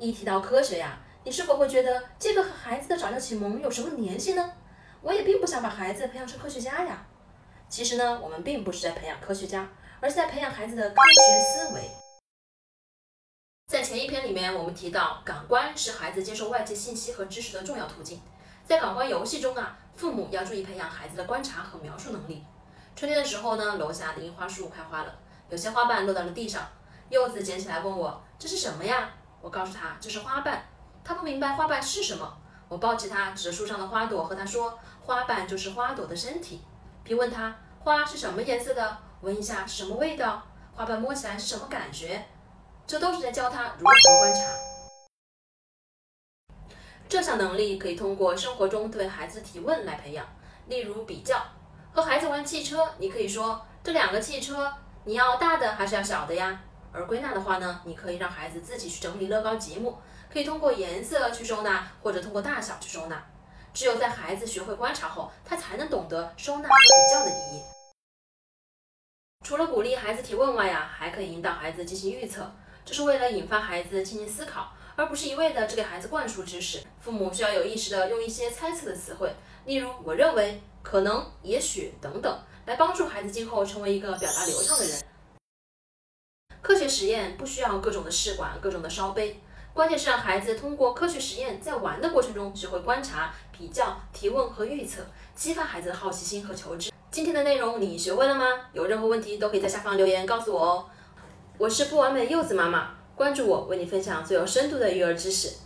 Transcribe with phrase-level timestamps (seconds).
[0.00, 4.52] 一提到科学呀，你是否会觉得这个和孩子的早教启蒙有什么联系呢？
[5.02, 7.06] 我也并不想把孩子培养成科学家呀。
[7.68, 9.68] 其实呢，我们并不是在培养科学家，
[10.00, 11.82] 而是在培养孩子的科学思维。
[13.66, 18.22] 在前一篇里面，我们提到感官是孩子接受外界信息和知识的重要途径。
[18.64, 22.42] 在感官游戏中啊，父母要注意培养孩子的观察和描述能力。
[22.96, 25.18] 春天的时候呢，楼下的樱花树开花了，
[25.50, 26.66] 有些花瓣落到了地上。
[27.10, 29.10] 柚子捡起来问我：“这是什么呀？”
[29.40, 30.62] 我告诉他：“这是花瓣。”
[31.02, 32.36] 他不明白花瓣是什么。
[32.68, 36.62] 我抱起他，指着树上的花朵，和他说：“花瓣就是花朵的身体。”
[37.02, 38.98] 并问他：“花是什么颜色的？
[39.22, 40.42] 闻一下是什么味道？
[40.74, 42.24] 花瓣摸起来是什么感觉？”
[42.86, 44.40] 这都是在教他如何观察。
[47.08, 50.26] 这项能力可以通过生活中对孩子提问来培养。
[50.66, 51.42] 例如比较，
[51.92, 54.72] 和孩子玩汽车，你可以说这两个汽车，
[55.04, 56.60] 你要大的还是要小的呀？
[56.92, 59.98] 而归纳的话呢，你可以让孩子自己去整理乐高积木，
[60.32, 63.24] 可以通过颜色去收纳，或者通过大小去收纳。
[63.72, 67.62] 只有在孩子学会观察后，他才能懂得收纳和比较的意义。
[69.46, 72.50] 除了鼓励孩子提问外呀，还可以引导孩子进行预测。
[72.84, 76.82] 这是为了引发孩子进行思考，而不是一味的只给孩子灌输知识。
[76.98, 79.32] 父母需要有意识的用一些猜测的词汇，
[79.64, 85.00] 例如“我认为”“可能”“也许”等等，来帮助孩子今后成为一个表达流畅的人。
[86.62, 89.40] 科学实验不需要各种的试管、各种的烧杯，
[89.72, 95.02] 关键是让孩子通过科学实验，在玩的过程中学会观察、比较、提问和预测，
[95.34, 96.92] 激发孩子的好奇心和求知。
[97.10, 98.44] 今天的内容你学会了吗？
[98.74, 100.84] 有任何问题都可以在下方留言告诉我哦。
[101.56, 105.56] 我是不完美柚子妈妈，关注我，为你分享最有深度的育儿知识。